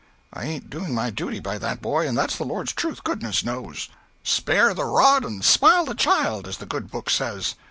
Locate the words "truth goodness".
2.73-3.45